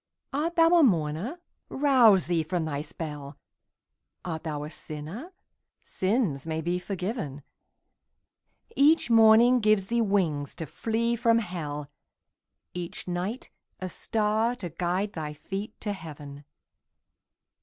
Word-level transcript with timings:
Art 0.33 0.55
thou 0.55 0.69
a 0.73 0.81
mourner? 0.81 1.39
Rouse 1.69 2.25
thee 2.25 2.41
from 2.41 2.65
thy 2.65 2.81
spell; 2.81 3.37
Art 4.25 4.43
thou 4.45 4.63
a 4.63 4.71
sinner? 4.71 5.31
Sins 5.83 6.47
may 6.47 6.59
be 6.59 6.79
forgiven; 6.79 7.43
Each 8.75 9.11
morning 9.11 9.59
gives 9.59 9.85
thee 9.93 10.01
wings 10.01 10.55
to 10.55 10.65
flee 10.65 11.15
from 11.15 11.37
hell, 11.37 11.91
Each 12.73 13.07
night 13.07 13.51
a 13.79 13.89
star 13.89 14.55
to 14.55 14.69
guide 14.71 15.13
thy 15.13 15.33
feet 15.33 15.79
to 15.81 15.93
heaven. 15.93 16.45